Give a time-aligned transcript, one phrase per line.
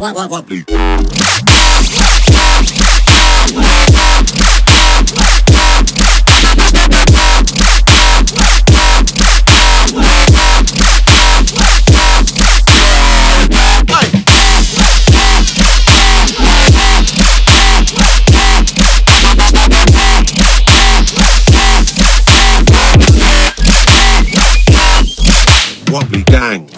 [0.00, 0.46] Wop, wop, wop,
[26.30, 26.70] gang.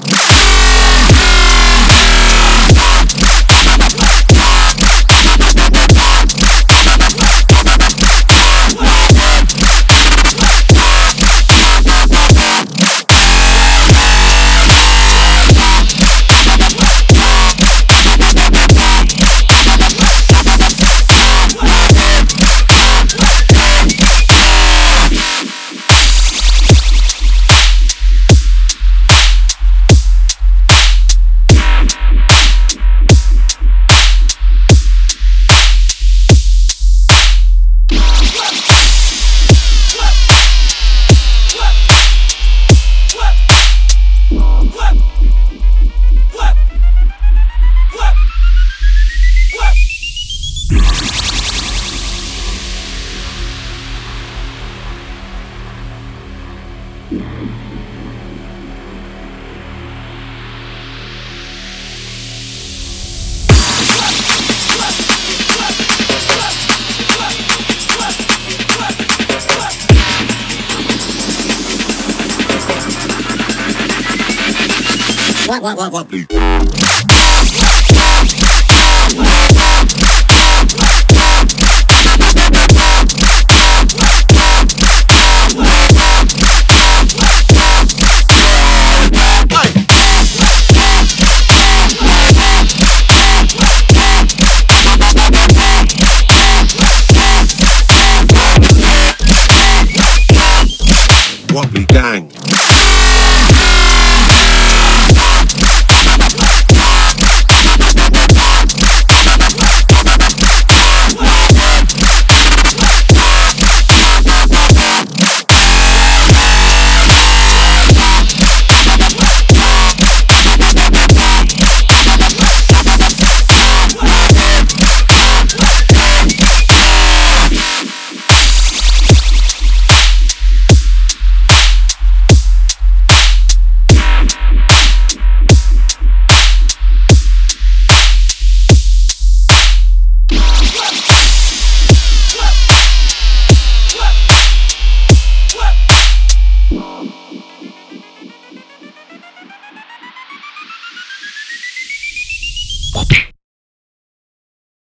[101.52, 102.51] Wobbly gang.